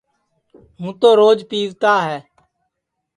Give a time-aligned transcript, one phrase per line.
[0.79, 2.17] ہوں تو روج پیوتا ہے